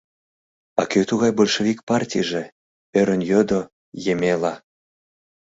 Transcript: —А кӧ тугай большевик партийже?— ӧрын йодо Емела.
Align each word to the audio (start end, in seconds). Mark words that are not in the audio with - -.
—А 0.81 0.83
кӧ 0.91 1.01
тугай 1.09 1.31
большевик 1.39 1.79
партийже?— 1.89 2.43
ӧрын 2.99 3.21
йодо 3.31 3.61
Емела. 4.11 4.53